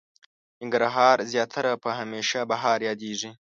[0.61, 3.29] ننګرهار زياتره په هميشه بهار ياديږي.